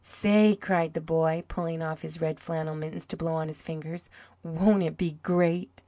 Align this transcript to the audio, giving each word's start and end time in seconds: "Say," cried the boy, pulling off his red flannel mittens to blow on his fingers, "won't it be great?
"Say," 0.03 0.55
cried 0.55 0.95
the 0.95 0.99
boy, 0.99 1.43
pulling 1.47 1.83
off 1.83 2.01
his 2.01 2.19
red 2.19 2.39
flannel 2.39 2.73
mittens 2.73 3.05
to 3.05 3.15
blow 3.17 3.35
on 3.35 3.49
his 3.49 3.61
fingers, 3.61 4.09
"won't 4.43 4.81
it 4.81 4.97
be 4.97 5.19
great? 5.21 5.79